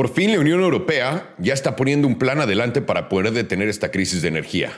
[0.00, 3.90] Por fin la Unión Europea ya está poniendo un plan adelante para poder detener esta
[3.90, 4.72] crisis de energía.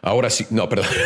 [0.00, 0.88] Ahora sí, no, perdón.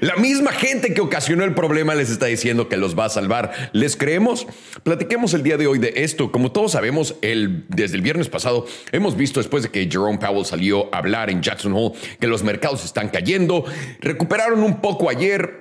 [0.00, 3.70] La misma gente que ocasionó el problema les está diciendo que los va a salvar.
[3.74, 4.46] ¿Les creemos?
[4.82, 6.32] Platiquemos el día de hoy de esto.
[6.32, 10.46] Como todos sabemos, el, desde el viernes pasado hemos visto después de que Jerome Powell
[10.46, 13.66] salió a hablar en Jackson Hole que los mercados están cayendo.
[14.00, 15.60] Recuperaron un poco ayer,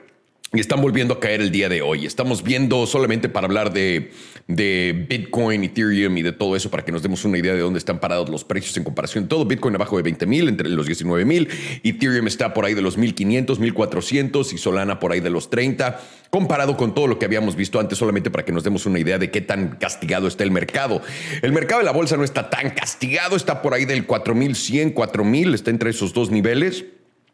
[0.54, 2.06] y están volviendo a caer el día de hoy.
[2.06, 4.12] Estamos viendo solamente para hablar de,
[4.50, 7.78] de, Bitcoin, Ethereum y de todo eso para que nos demos una idea de dónde
[7.78, 9.28] están parados los precios en comparación.
[9.28, 11.48] Todo Bitcoin abajo de 20 mil, entre los 19 mil.
[11.84, 16.02] Ethereum está por ahí de los 1500, 1400 y Solana por ahí de los 30.
[16.32, 19.20] Comparado con todo lo que habíamos visto antes, solamente para que nos demos una idea
[19.20, 21.02] de qué tan castigado está el mercado.
[21.42, 25.54] El mercado de la bolsa no está tan castigado, está por ahí del 4100, 4000,
[25.54, 26.86] está entre esos dos niveles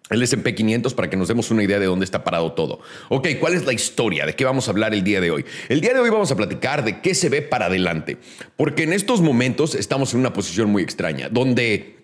[0.10, 2.80] el SP 500 para que nos demos una idea de dónde está parado todo.
[3.10, 4.26] Ok, ¿cuál es la historia?
[4.26, 5.46] ¿De qué vamos a hablar el día de hoy?
[5.70, 8.18] El día de hoy vamos a platicar de qué se ve para adelante,
[8.56, 11.95] porque en estos momentos estamos en una posición muy extraña, donde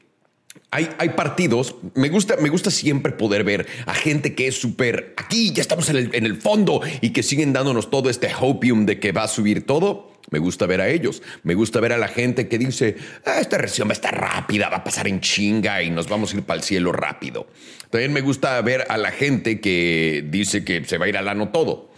[0.70, 5.52] hay, partidos, me gusta, me gusta siempre poder ver a gente que es súper, aquí
[5.52, 9.00] ya estamos en el, en el fondo y que siguen dándonos todo este hopium de
[9.00, 11.22] que va a subir todo me gusta ver a ellos.
[11.44, 14.70] Me gusta ver a la gente que dice, ah, esta recesión va a estar rápida,
[14.70, 17.48] va a pasar en chinga y nos vamos a ir para el cielo rápido.
[17.90, 21.28] También me gusta ver a la gente que dice que se va a ir al
[21.28, 21.92] ano todo.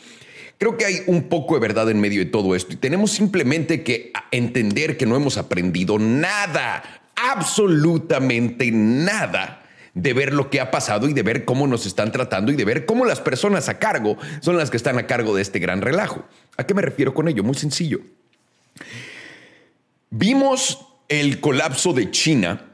[0.58, 3.84] Creo que hay un poco de verdad en medio de todo esto y tenemos simplemente
[3.84, 11.08] que entender que no hemos aprendido nada, absolutamente nada de ver lo que ha pasado
[11.08, 14.18] y de ver cómo nos están tratando y de ver cómo las personas a cargo
[14.42, 16.26] son las que están a cargo de este gran relajo.
[16.58, 17.44] ¿A qué me refiero con ello?
[17.44, 18.00] Muy sencillo.
[20.10, 22.74] Vimos el colapso de China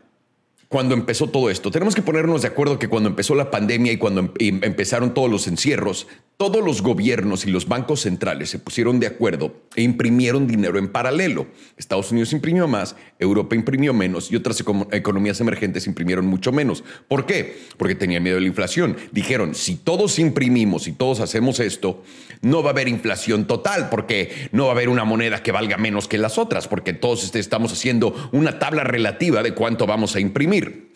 [0.69, 1.71] cuando empezó todo esto.
[1.71, 5.29] Tenemos que ponernos de acuerdo que cuando empezó la pandemia y cuando em, empezaron todos
[5.29, 6.07] los encierros,
[6.39, 10.87] todos los gobiernos y los bancos centrales se pusieron de acuerdo e imprimieron dinero en
[10.87, 11.47] paralelo.
[11.75, 16.81] Estados Unidos imprimió más, Europa imprimió menos y otras economías emergentes imprimieron mucho menos.
[17.09, 17.59] ¿Por qué?
[17.75, 18.95] Porque tenían miedo de la inflación.
[19.11, 22.03] Dijeron, si todos imprimimos y todos hacemos esto,
[22.41, 25.75] no va a haber inflación total porque no va a haber una moneda que valga
[25.75, 30.15] menos que las otras, porque todos este, estamos haciendo una tabla relativa de cuánto vamos
[30.15, 30.88] a imprimir.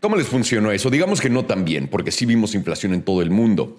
[0.00, 0.90] ¿Cómo les funcionó eso?
[0.90, 3.78] Digamos que no tan bien, porque sí vimos inflación en todo el mundo.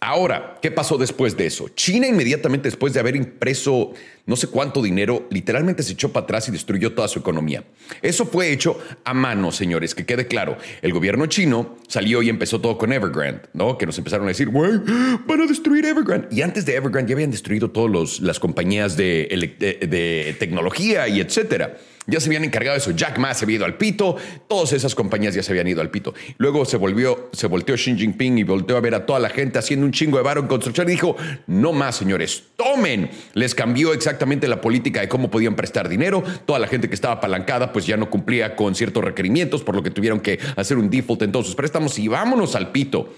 [0.00, 1.68] Ahora, ¿qué pasó después de eso?
[1.68, 3.92] China inmediatamente después de haber impreso
[4.26, 7.64] no sé cuánto dinero, literalmente se echó para atrás y destruyó toda su economía.
[8.00, 10.56] Eso fue hecho a mano, señores, que quede claro.
[10.80, 13.76] El gobierno chino salió y empezó todo con Evergrande, ¿no?
[13.76, 14.78] Que nos empezaron a decir, güey,
[15.26, 16.28] van a destruir Evergrande.
[16.30, 19.28] Y antes de Evergrande ya habían destruido todas las compañías de,
[19.58, 21.78] de tecnología y etcétera.
[22.06, 22.90] Ya se habían encargado de eso.
[22.90, 24.16] Jack Ma se había ido al pito.
[24.46, 26.14] Todas esas compañías ya se habían ido al pito.
[26.36, 29.58] Luego se volvió, se volteó Xi Jinping y volteó a ver a toda la gente
[29.58, 31.16] haciendo un chingo de varo en construcción y dijo,
[31.46, 33.10] no más, señores, tomen.
[33.32, 36.22] Les cambió exactamente la política de cómo podían prestar dinero.
[36.44, 39.82] Toda la gente que estaba apalancada pues ya no cumplía con ciertos requerimientos, por lo
[39.82, 43.14] que tuvieron que hacer un default en todos sus préstamos y vámonos al pito.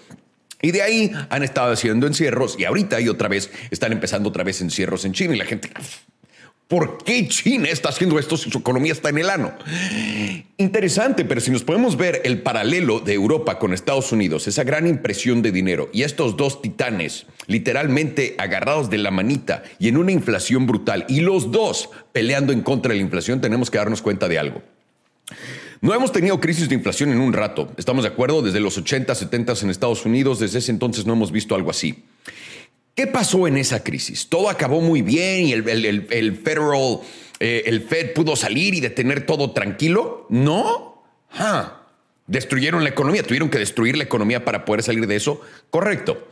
[0.63, 4.43] Y de ahí han estado haciendo encierros y ahorita y otra vez están empezando otra
[4.43, 5.71] vez encierros en China y la gente
[6.69, 9.53] ¿Por qué China está haciendo esto si su economía está en el ano?
[10.57, 14.89] Interesante, pero si nos podemos ver el paralelo de Europa con Estados Unidos, esa gran
[14.89, 20.11] impresión de dinero y estos dos titanes literalmente agarrados de la manita y en una
[20.11, 24.27] inflación brutal y los dos peleando en contra de la inflación, tenemos que darnos cuenta
[24.27, 24.61] de algo.
[25.81, 29.15] No hemos tenido crisis de inflación en un rato, estamos de acuerdo, desde los 80,
[29.15, 32.03] 70 en Estados Unidos, desde ese entonces no hemos visto algo así.
[32.97, 34.27] ¿Qué pasó en esa crisis?
[34.31, 35.63] Todo acabó muy bien y el,
[36.43, 37.01] Federal,
[37.39, 40.27] eh, el Fed pudo salir y detener todo tranquilo.
[40.31, 41.05] No.
[42.27, 45.43] Destruyeron la economía, tuvieron que destruir la economía para poder salir de eso.
[45.69, 46.27] Correcto.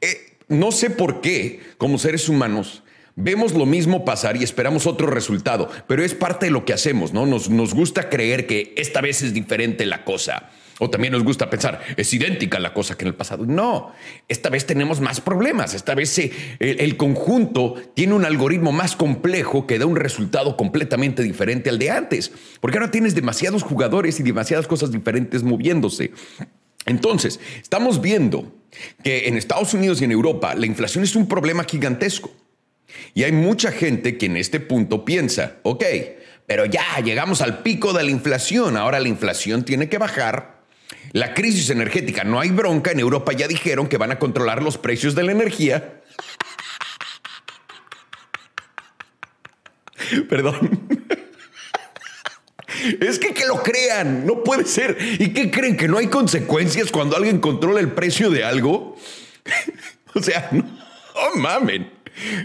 [0.00, 2.82] Eh, no sé por qué, como seres humanos,
[3.14, 7.12] vemos lo mismo pasar y esperamos otro resultado, pero es parte de lo que hacemos,
[7.12, 7.26] ¿no?
[7.26, 10.48] Nos, nos gusta creer que esta vez es diferente la cosa.
[10.78, 13.46] O también nos gusta pensar, es idéntica la cosa que en el pasado.
[13.46, 13.92] No,
[14.28, 15.72] esta vez tenemos más problemas.
[15.72, 21.22] Esta vez el, el, conjunto tiene un algoritmo más complejo que da un resultado completamente
[21.22, 22.30] diferente al de antes.
[22.60, 26.10] Porque ahora tienes demasiados jugadores y demasiadas cosas diferentes moviéndose.
[26.84, 28.52] Entonces, estamos viendo
[29.02, 32.30] que en Estados Unidos y en Europa la inflación es un problema gigantesco.
[33.14, 35.84] Y hay mucha gente que en este punto piensa, ok,
[36.46, 40.55] pero ya llegamos al pico de la inflación, ahora la inflación tiene que bajar
[41.12, 42.90] la crisis energética, no hay bronca.
[42.90, 46.00] En Europa ya dijeron que van a controlar los precios de la energía.
[50.28, 50.88] Perdón.
[53.00, 54.96] Es que que lo crean, no puede ser.
[55.18, 55.76] ¿Y qué creen?
[55.76, 58.96] ¿Que no hay consecuencias cuando alguien controla el precio de algo?
[60.14, 60.64] o sea, no,
[61.36, 61.95] mamen.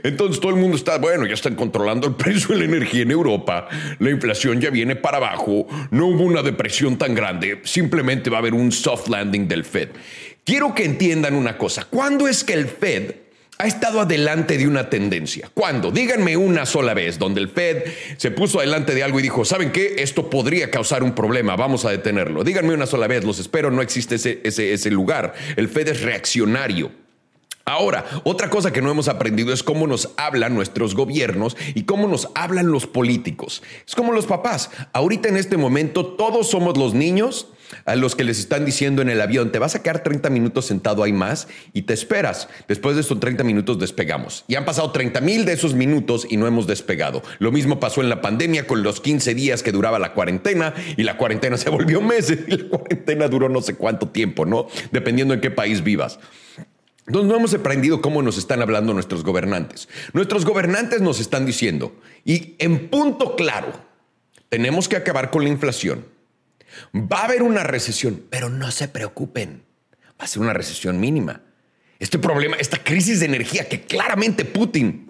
[0.04, 3.12] Entonces todo el mundo está, bueno, ya están controlando el precio de la energía en
[3.12, 3.68] Europa,
[4.00, 8.40] la inflación ya viene para abajo, no hubo una depresión tan grande, simplemente va a
[8.40, 9.90] haber un soft landing del Fed.
[10.44, 13.12] Quiero que entiendan una cosa, ¿cuándo es que el Fed
[13.62, 15.52] ha estado adelante de una tendencia.
[15.54, 15.92] ¿Cuándo?
[15.92, 17.84] Díganme una sola vez donde el Fed
[18.18, 19.98] se puso adelante de algo y dijo, ¿saben qué?
[20.00, 22.44] Esto podría causar un problema, vamos a detenerlo.
[22.44, 25.36] Díganme una sola vez, los espero, no existe ese, ese, ese lugar.
[25.56, 27.01] El Fed es reaccionario.
[27.66, 32.08] Ahora, otra cosa que no hemos aprendido es cómo nos hablan nuestros gobiernos y cómo
[32.08, 33.62] nos hablan los políticos.
[33.88, 34.70] Es como los papás.
[34.94, 37.48] Ahorita en este momento todos somos los niños
[37.86, 40.66] a los que les están diciendo en el avión, te vas a quedar 30 minutos
[40.66, 42.50] sentado ahí más y te esperas.
[42.68, 44.44] Después de esos 30 minutos despegamos.
[44.48, 47.22] Y han pasado 30 mil de esos minutos y no hemos despegado.
[47.40, 51.04] Lo mismo pasó en la pandemia con los 15 días que duraba la cuarentena y
[51.04, 54.68] la cuarentena se volvió meses y la cuarentena duró no sé cuánto tiempo, ¿no?
[54.92, 56.20] Dependiendo en qué país vivas.
[57.08, 59.90] Entonces no hemos aprendido cómo nos están hablando nuestros gobernantes.
[60.14, 63.74] Nuestros gobernantes nos están diciendo, y en punto claro,
[64.50, 66.06] tenemos que acabar con la inflación
[66.96, 69.64] Va a haber una recesión, pero no se preocupen.
[70.20, 71.42] Va a ser una recesión mínima.
[72.00, 75.10] Este problema, esta crisis de energía que claramente Putin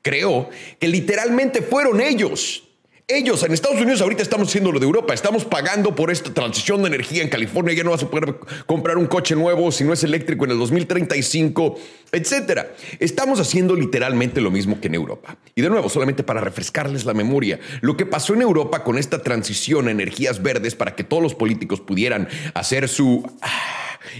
[0.00, 0.50] creó,
[0.80, 2.68] que literalmente fueron ellos
[3.16, 6.82] ellos en Estados Unidos ahorita estamos haciendo lo de Europa, estamos pagando por esta transición
[6.82, 8.36] de energía en California, ya no vas a poder
[8.66, 11.78] comprar un coche nuevo si no es eléctrico en el 2035,
[12.12, 12.74] etcétera.
[12.98, 15.36] Estamos haciendo literalmente lo mismo que en Europa.
[15.54, 19.22] Y de nuevo, solamente para refrescarles la memoria, lo que pasó en Europa con esta
[19.22, 23.30] transición a energías verdes para que todos los políticos pudieran hacer su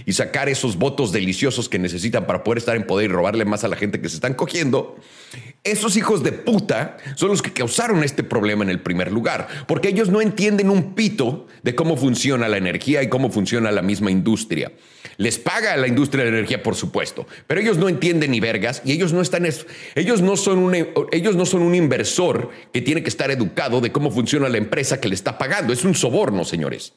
[0.05, 3.63] y sacar esos votos deliciosos que necesitan para poder estar en poder y robarle más
[3.63, 4.97] a la gente que se están cogiendo,
[5.63, 9.89] esos hijos de puta son los que causaron este problema en el primer lugar, porque
[9.89, 14.11] ellos no entienden un pito de cómo funciona la energía y cómo funciona la misma
[14.11, 14.71] industria.
[15.17, 18.81] Les paga la industria de la energía, por supuesto, pero ellos no entienden ni vergas
[18.83, 19.47] y ellos no están
[19.95, 20.75] ellos no son un
[21.11, 24.99] ellos no son un inversor que tiene que estar educado de cómo funciona la empresa
[24.99, 26.93] que le está pagando, es un soborno, señores.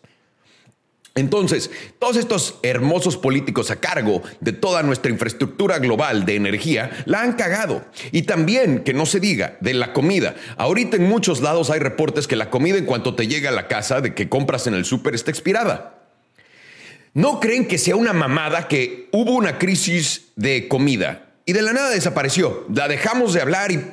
[1.16, 7.22] Entonces, todos estos hermosos políticos a cargo de toda nuestra infraestructura global de energía la
[7.22, 7.86] han cagado.
[8.12, 10.34] Y también, que no se diga, de la comida.
[10.58, 13.66] Ahorita en muchos lados hay reportes que la comida en cuanto te llega a la
[13.66, 16.02] casa de que compras en el súper está expirada.
[17.14, 21.72] ¿No creen que sea una mamada que hubo una crisis de comida y de la
[21.72, 22.66] nada desapareció?
[22.70, 23.86] La dejamos de hablar y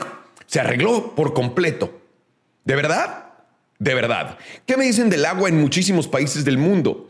[0.46, 2.02] se arregló por completo.
[2.66, 3.23] ¿De verdad?
[3.84, 4.38] De verdad.
[4.66, 7.10] ¿Qué me dicen del agua en muchísimos países del mundo?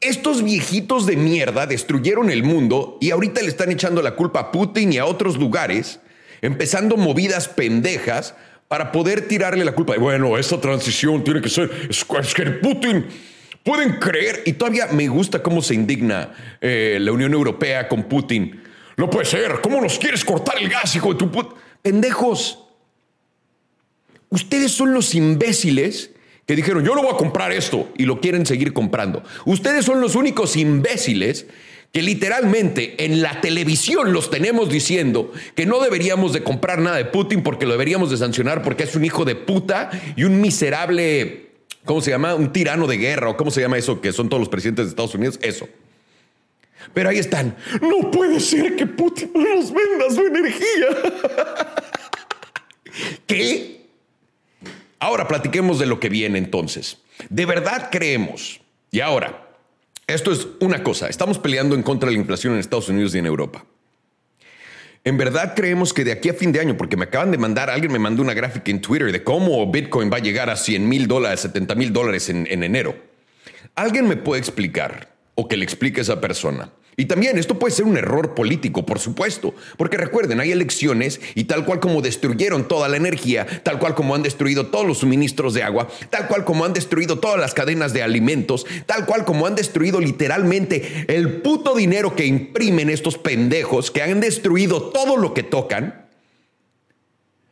[0.00, 4.50] Estos viejitos de mierda destruyeron el mundo y ahorita le están echando la culpa a
[4.50, 6.00] Putin y a otros lugares,
[6.40, 8.34] empezando movidas pendejas
[8.66, 9.96] para poder tirarle la culpa.
[9.96, 11.70] Bueno, esa transición tiene que ser.
[11.88, 13.06] Es, que Putin.
[13.62, 18.60] Pueden creer, y todavía me gusta cómo se indigna eh, la Unión Europea con Putin.
[18.96, 21.54] No puede ser, ¿cómo nos quieres cortar el gas, hijo de tu puta?
[21.80, 22.61] Pendejos,
[24.32, 26.10] Ustedes son los imbéciles
[26.46, 29.22] que dijeron, yo no voy a comprar esto y lo quieren seguir comprando.
[29.44, 31.46] Ustedes son los únicos imbéciles
[31.92, 37.04] que literalmente en la televisión los tenemos diciendo que no deberíamos de comprar nada de
[37.04, 41.50] Putin porque lo deberíamos de sancionar porque es un hijo de puta y un miserable,
[41.84, 42.34] ¿cómo se llama?
[42.34, 44.88] Un tirano de guerra o cómo se llama eso que son todos los presidentes de
[44.88, 45.68] Estados Unidos, eso.
[46.94, 47.54] Pero ahí están.
[47.82, 50.88] No puede ser que Putin nos venda su energía.
[53.26, 53.81] ¿Qué?
[55.02, 56.98] Ahora platiquemos de lo que viene entonces.
[57.28, 58.60] ¿De verdad creemos?
[58.92, 59.48] Y ahora,
[60.06, 63.18] esto es una cosa, estamos peleando en contra de la inflación en Estados Unidos y
[63.18, 63.64] en Europa.
[65.02, 67.68] En verdad creemos que de aquí a fin de año, porque me acaban de mandar,
[67.68, 70.88] alguien me mandó una gráfica en Twitter de cómo Bitcoin va a llegar a 100
[70.88, 72.94] mil dólares, 70 mil dólares en, en enero.
[73.74, 76.70] ¿Alguien me puede explicar o que le explique a esa persona?
[76.96, 81.44] Y también esto puede ser un error político, por supuesto, porque recuerden, hay elecciones y
[81.44, 85.54] tal cual como destruyeron toda la energía, tal cual como han destruido todos los suministros
[85.54, 89.46] de agua, tal cual como han destruido todas las cadenas de alimentos, tal cual como
[89.46, 95.32] han destruido literalmente el puto dinero que imprimen estos pendejos, que han destruido todo lo
[95.32, 96.02] que tocan,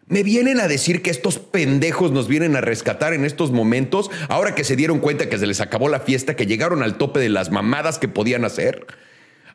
[0.06, 4.54] me vienen a decir que estos pendejos nos vienen a rescatar en estos momentos, ahora
[4.54, 7.28] que se dieron cuenta que se les acabó la fiesta, que llegaron al tope de
[7.30, 8.87] las mamadas que podían hacer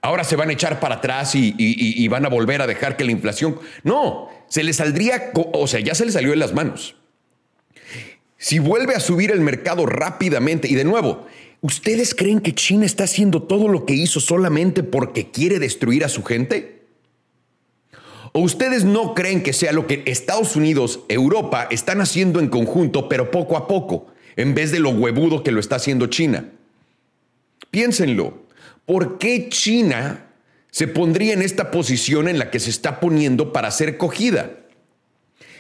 [0.06, 3.12] ahora se van a echar para atrás y, van a volver a dejar que la
[3.12, 3.60] inflación...
[3.84, 6.96] No, se les saldría, o sea, ya se les salió de las manos.
[8.38, 11.26] Si vuelve a subir el mercado rápidamente, y de nuevo,
[11.62, 16.10] ¿ustedes creen que China está haciendo todo lo que hizo solamente porque quiere destruir a
[16.10, 16.84] su gente?
[18.32, 23.10] ¿O ustedes no creen que sea lo que Estados Unidos, Europa están haciendo en conjunto,
[23.10, 26.52] pero poco a poco, en vez de lo huevudo que lo está haciendo China?
[27.72, 28.45] Piénsenlo.
[28.86, 30.26] ¿Por qué China
[30.76, 34.58] se pondría en esta posición en la que se está poniendo para ser cogida.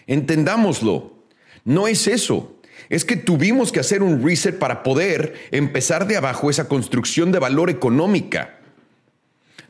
[0.08, 1.13] Entendámoslo,
[1.63, 2.60] no es eso.
[2.89, 7.39] Es que tuvimos que hacer un reset para poder empezar de abajo esa construcción de
[7.39, 8.60] valor económica.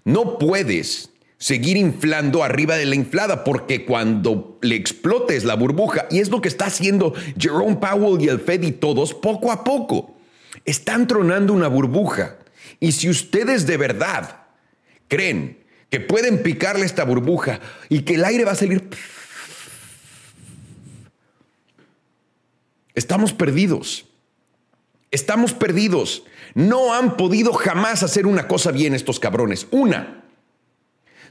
[0.03, 6.21] No puedes seguir inflando arriba de la inflada, porque cuando le explotes la burbuja, y
[6.21, 10.15] es lo que está haciendo Jerome Powell y el Fed y todos, poco a poco,
[10.65, 12.37] están tronando una burbuja.
[12.79, 14.43] Y si ustedes de verdad
[15.07, 18.89] creen que pueden picarle esta burbuja y que el aire va a salir...
[22.93, 24.05] Estamos perdidos.
[25.11, 26.23] Estamos perdidos.
[26.53, 29.67] No han podido jamás hacer una cosa bien estos cabrones.
[29.71, 30.23] Una,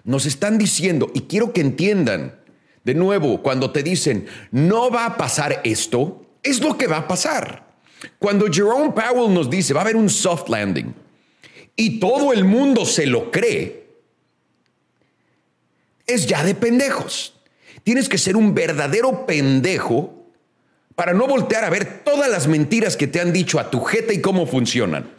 [0.05, 2.39] nos están diciendo, y quiero que entiendan,
[2.85, 7.09] de nuevo, cuando te dicen, no va a pasar esto, es lo que va a
[7.09, 7.65] pasar.
[8.19, 10.95] Cuando Jerome Powell nos dice, va a haber un soft landing,
[11.77, 13.85] y todo el mundo se lo cree,
[16.07, 17.35] es ya de pendejos.
[17.83, 20.25] Tienes que ser un verdadero pendejo
[20.95, 24.13] para no voltear a ver todas las mentiras que te han dicho a tu jeta
[24.13, 25.11] y cómo funcionan.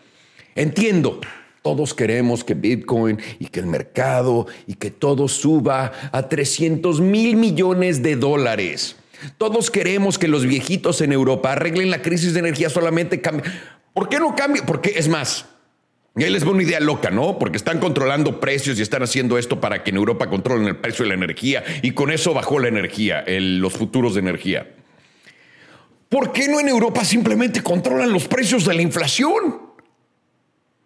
[0.56, 1.20] Entiendo,
[1.62, 7.36] todos queremos que Bitcoin y que el mercado y que todo suba a 300 mil
[7.36, 8.96] millones de dólares.
[9.38, 13.22] Todos queremos que los viejitos en Europa arreglen la crisis de energía solamente.
[13.94, 14.66] ¿Por qué no cambia?
[14.66, 15.46] Porque es más,
[16.24, 17.38] él les va una idea loca, ¿no?
[17.38, 21.04] Porque están controlando precios y están haciendo esto para que en Europa controlen el precio
[21.04, 24.76] de la energía y con eso bajó la energía, los futuros de energía.
[26.08, 29.62] ¿Por qué no en Europa simplemente controlan los precios de la inflación?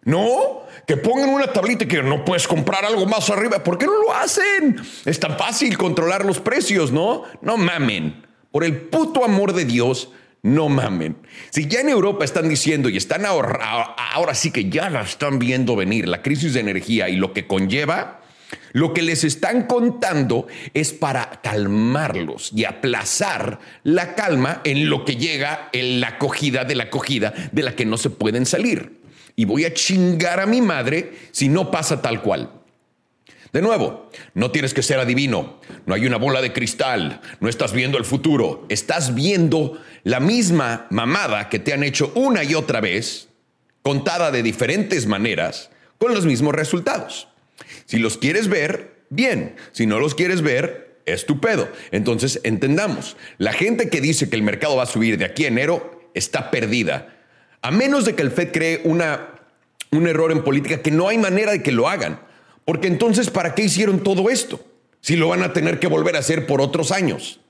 [0.02, 3.62] No, que pongan una tablita que no puedes comprar algo más arriba.
[3.62, 4.80] ¿Por qué no lo hacen?
[5.04, 7.24] Es tan fácil controlar los precios, ¿no?
[7.42, 8.26] No mamen.
[8.50, 10.10] Por el puto amor de Dios,
[10.42, 11.16] no mamen.
[11.50, 13.82] Si ya en Europa están diciendo y están ahora,
[14.12, 17.46] ahora sí que ya la están viendo venir, la crisis de energía y lo que
[17.46, 18.20] conlleva,
[18.72, 25.16] lo que les están contando es para calmarlos y aplazar la calma en lo que
[25.16, 29.00] llega en la acogida de la acogida de la que no se pueden salir
[29.36, 32.59] y voy a chingar a mi madre si no pasa tal cual.
[33.52, 37.72] De nuevo, no tienes que ser adivino, no hay una bola de cristal, no estás
[37.72, 42.80] viendo el futuro, estás viendo la misma mamada que te han hecho una y otra
[42.80, 43.28] vez,
[43.82, 47.28] contada de diferentes maneras, con los mismos resultados.
[47.86, 51.68] Si los quieres ver, bien, si no los quieres ver, estupendo.
[51.90, 55.48] Entonces, entendamos, la gente que dice que el mercado va a subir de aquí a
[55.48, 57.16] enero está perdida
[57.62, 61.52] a menos de que el Fed cree un error en política que no hay manera
[61.52, 62.20] de que lo hagan.
[62.70, 64.64] Porque entonces, ¿para qué hicieron todo esto?
[65.00, 67.40] Si lo van a tener que volver a hacer por otros años.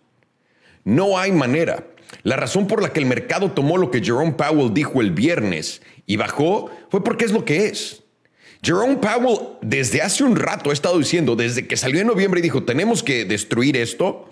[0.83, 1.89] No hay manera.
[2.23, 5.83] La razón por la que el mercado tomó lo que Jerome Powell dijo el viernes
[6.07, 8.03] y bajó fue porque es lo que es.
[8.62, 12.43] Jerome Powell desde hace un rato ha estado diciendo, desde que salió en noviembre y
[12.43, 14.27] dijo, tenemos que destruir esto,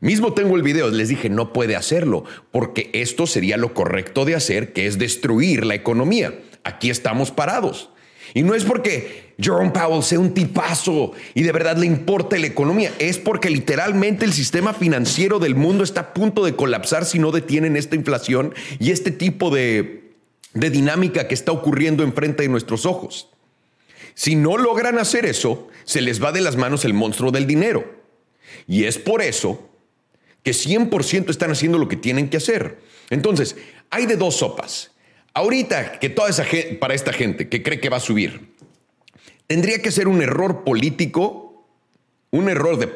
[0.00, 4.36] Mismo tengo el video, les dije, no puede hacerlo, porque esto sería lo correcto de
[4.36, 6.40] hacer, que es destruir la economía.
[6.64, 7.90] Aquí estamos parados.
[8.34, 12.46] Y no es porque Jerome Powell sea un tipazo y de verdad le importe la
[12.46, 17.18] economía, es porque literalmente el sistema financiero del mundo está a punto de colapsar si
[17.18, 20.12] no detienen esta inflación y este tipo de,
[20.54, 23.30] de dinámica que está ocurriendo enfrente de nuestros ojos.
[24.14, 27.98] Si no logran hacer eso, se les va de las manos el monstruo del dinero.
[28.66, 29.68] Y es por eso
[30.42, 32.78] que 100% están haciendo lo que tienen que hacer.
[33.10, 33.56] Entonces,
[33.90, 34.90] hay de dos sopas.
[35.38, 38.56] Ahorita que toda esa gente, para esta gente que cree que va a subir,
[39.46, 41.64] tendría que ser un error político,
[42.32, 42.88] un error de,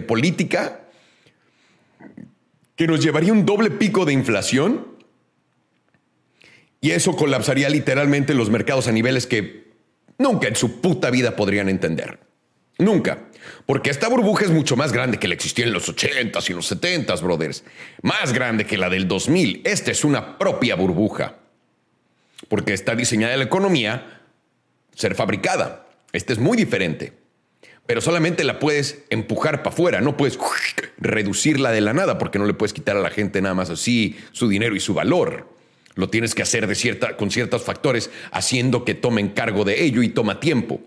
[0.00, 0.80] política
[2.74, 4.96] que nos llevaría un doble pico de inflación
[6.80, 9.70] y eso colapsaría literalmente los mercados a niveles que
[10.16, 12.18] nunca en su puta vida podrían entender.
[12.78, 13.26] Nunca.
[13.66, 16.72] Porque esta burbuja es mucho más grande que la existía en los 80s y los
[16.72, 17.62] 70s, brothers.
[18.00, 19.60] Más grande que la del 2000.
[19.66, 21.36] Esta es una propia burbuja.
[22.48, 24.20] Porque está diseñada la economía
[24.94, 25.86] ser fabricada.
[26.12, 27.12] Esta es muy diferente.
[27.86, 30.38] Pero solamente la puedes empujar para afuera, no puedes
[30.98, 34.16] reducirla de la nada, porque no le puedes quitar a la gente nada más así
[34.32, 35.48] su dinero y su valor.
[35.96, 40.02] Lo tienes que hacer de cierta, con ciertos factores, haciendo que tomen cargo de ello
[40.02, 40.80] y toma tiempo.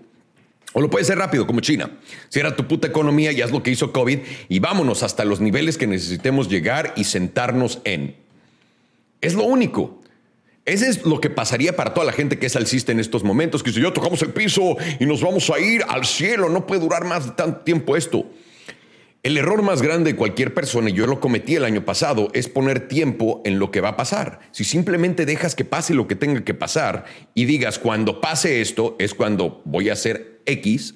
[0.72, 1.92] O lo puede ser rápido, como China.
[2.30, 4.20] Cierra tu puta economía y haz lo que hizo COVID
[4.50, 8.16] y vámonos hasta los niveles que necesitemos llegar y sentarnos en.
[9.22, 10.02] Es lo único.
[10.66, 13.64] Ese es lo que pasaría para toda la gente que es alcista en estos momentos,
[13.64, 16.80] que si yo tocamos el piso y nos vamos a ir al cielo, no puede
[16.80, 18.26] durar más de tanto tiempo esto.
[19.24, 22.48] El error más grande de cualquier persona, y yo lo cometí el año pasado, es
[22.48, 24.40] poner tiempo en lo que va a pasar.
[24.52, 28.96] Si simplemente dejas que pase lo que tenga que pasar y digas, cuando pase esto,
[29.00, 30.96] es cuando voy a hacer X,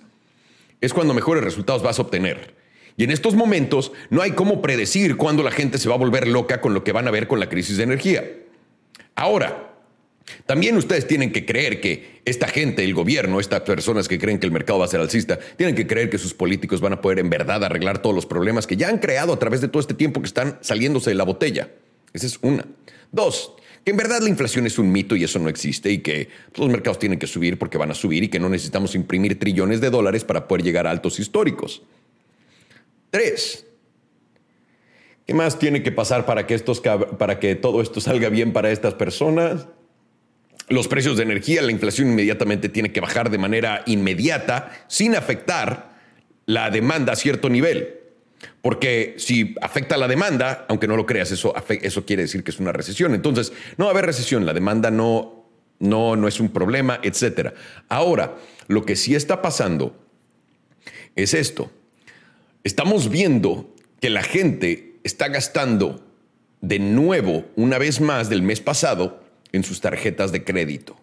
[0.80, 2.56] es cuando mejores resultados vas a obtener.
[2.96, 6.28] Y en estos momentos no hay cómo predecir cuándo la gente se va a volver
[6.28, 8.26] loca con lo que van a ver con la crisis de energía.
[9.18, 9.74] Ahora,
[10.46, 14.46] también ustedes tienen que creer que esta gente, el gobierno, estas personas que creen que
[14.46, 17.18] el mercado va a ser alcista, tienen que creer que sus políticos van a poder
[17.18, 19.96] en verdad arreglar todos los problemas que ya han creado a través de todo este
[19.96, 21.72] tiempo que están saliéndose de la botella.
[22.14, 22.64] Esa es una.
[23.12, 26.30] Dos, que en verdad la inflación es un mito y eso no existe y que
[26.56, 29.82] los mercados tienen que subir porque van a subir y que no necesitamos imprimir trillones
[29.82, 31.82] de dólares para poder llegar a altos históricos.
[33.10, 33.66] Tres,
[35.28, 38.72] ¿qué más tiene que pasar para que, estos, para que todo esto salga bien para
[38.72, 39.68] estas personas?
[40.70, 45.96] Los precios de energía, la inflación inmediatamente tiene que bajar de manera inmediata sin afectar
[46.46, 47.94] la demanda a cierto nivel.
[48.62, 52.60] Porque si afecta la demanda, aunque no lo creas, eso, eso quiere decir que es
[52.60, 53.14] una recesión.
[53.14, 55.46] Entonces, no va a haber recesión, la demanda no,
[55.80, 57.54] no, no es un problema, etc.
[57.90, 59.98] Ahora, lo que sí está pasando
[61.16, 61.72] es esto.
[62.64, 66.04] Estamos viendo que la gente está gastando
[66.62, 70.98] de nuevo, una vez más del mes pasado, en sus tarjetas de crédito.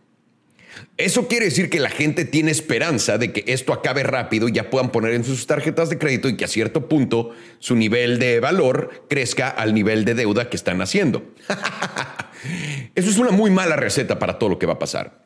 [0.96, 4.70] Eso quiere decir que la gente tiene esperanza de que esto acabe rápido y ya
[4.70, 8.40] puedan poner en sus tarjetas de crédito y que a cierto punto su nivel de
[8.40, 11.24] valor crezca al nivel de deuda que están haciendo.
[12.94, 15.23] Eso es una muy mala receta para todo lo que va a pasar.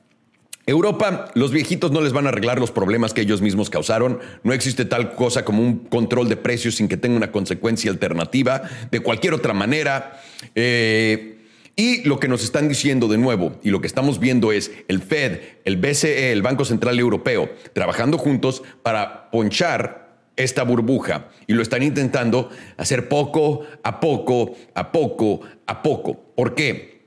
[0.69, 4.21] Europa, los viejitos no les van a arreglar los problemas que ellos mismos causaron.
[4.43, 8.61] No existe tal cosa como un control de precios sin que tenga una consecuencia alternativa.
[8.91, 10.21] De cualquier otra manera,
[10.55, 11.39] eh,
[11.75, 15.01] y lo que nos están diciendo de nuevo y lo que estamos viendo es el
[15.01, 21.63] Fed, el BCE, el Banco Central Europeo, trabajando juntos para ponchar esta burbuja y lo
[21.63, 26.35] están intentando hacer poco a poco, a poco, a poco.
[26.35, 26.98] ¿Por qué?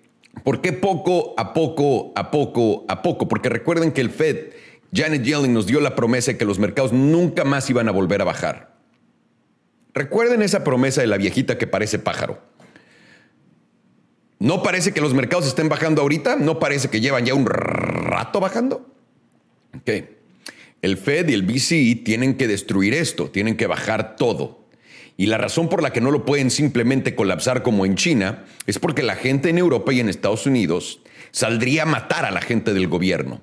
[0.44, 3.28] ¿Por qué poco a poco, a poco, a poco?
[3.28, 4.52] Porque recuerden que el Fed,
[4.94, 8.22] Janet Yellen nos dio la promesa de que los mercados nunca más iban a volver
[8.22, 8.76] a bajar.
[9.94, 12.42] Recuerden esa promesa de la viejita que parece pájaro.
[14.40, 16.38] ¿No parece que los mercados estén bajando ahorita?
[16.38, 18.90] ¿No parece que llevan ya un rato bajando?
[19.78, 19.92] Ok.
[20.82, 24.61] El Fed y el BCE tienen que destruir esto, tienen que bajar todo.
[25.22, 28.80] Y la razón por la que no lo pueden simplemente colapsar como en China es
[28.80, 32.74] porque la gente en Europa y en Estados Unidos saldría a matar a la gente
[32.74, 33.40] del gobierno.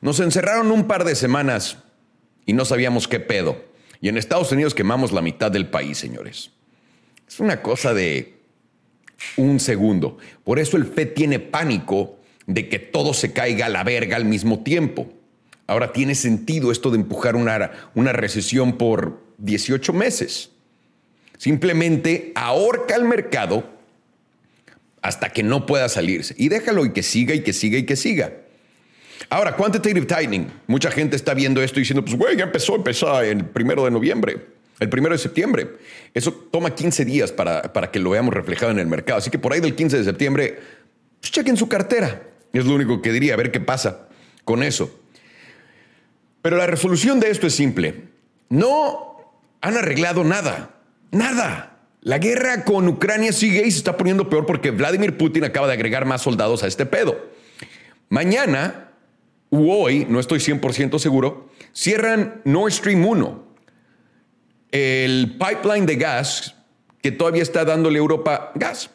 [0.00, 1.78] Nos encerraron un par de semanas
[2.46, 3.64] y no sabíamos qué pedo.
[4.00, 6.50] Y en Estados Unidos quemamos la mitad del país, señores.
[7.28, 8.34] Es una cosa de
[9.36, 10.18] un segundo.
[10.42, 14.24] Por eso el FED tiene pánico de que todo se caiga a la verga al
[14.24, 15.12] mismo tiempo.
[15.68, 20.50] Ahora tiene sentido esto de empujar una, una recesión por 18 meses.
[21.40, 23.64] Simplemente ahorca el mercado
[25.00, 26.34] hasta que no pueda salirse.
[26.36, 28.34] Y déjalo y que siga y que siga y que siga.
[29.30, 30.52] Ahora, quantitative tightening.
[30.66, 33.90] Mucha gente está viendo esto y diciendo, pues, güey, ya empezó, empezó el primero de
[33.90, 34.48] noviembre.
[34.80, 35.66] El primero de septiembre.
[36.12, 39.20] Eso toma 15 días para, para, que lo veamos reflejado en el mercado.
[39.20, 40.58] Así que por ahí del 15 de septiembre,
[41.22, 42.22] pues chequen su cartera.
[42.52, 44.08] Es lo único que diría, a ver qué pasa
[44.44, 44.94] con eso.
[46.42, 47.94] Pero la resolución de esto es simple.
[48.50, 50.74] No han arreglado nada.
[51.10, 51.78] Nada.
[52.02, 55.74] La guerra con Ucrania sigue y se está poniendo peor porque Vladimir Putin acaba de
[55.74, 57.30] agregar más soldados a este pedo.
[58.08, 58.92] Mañana,
[59.50, 63.50] u hoy, no estoy 100% seguro, cierran Nord Stream 1
[64.72, 66.54] el pipeline de gas
[67.02, 68.90] que todavía está dándole a Europa gas.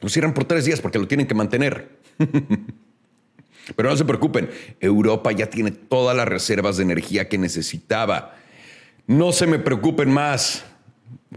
[0.00, 1.98] Lo cierran por tres días porque lo tienen que mantener.
[3.76, 8.36] Pero no se preocupen, Europa ya tiene todas las reservas de energía que necesitaba.
[9.06, 10.64] No se me preocupen más.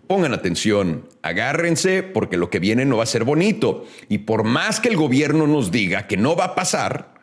[0.08, 3.86] Pongan atención, agárrense porque lo que viene no va a ser bonito.
[4.10, 7.16] Y por más que el gobierno nos diga que no va a pasar,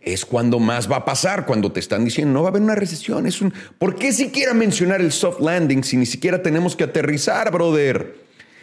[0.00, 2.74] es cuando más va a pasar, cuando te están diciendo no va a haber una
[2.74, 3.26] recesión.
[3.26, 7.50] Es un, ¿Por qué siquiera mencionar el soft landing si ni siquiera tenemos que aterrizar,
[7.50, 8.14] brother?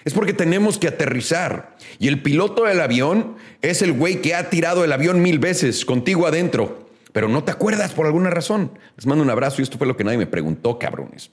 [0.04, 1.76] Es porque tenemos que aterrizar.
[2.00, 5.84] Y el piloto del avión es el güey que ha tirado el avión mil veces
[5.86, 8.72] contigo adentro, pero no te acuerdas por alguna razón.
[8.96, 11.32] Les mando un abrazo y esto fue lo que nadie me preguntó, cabrones.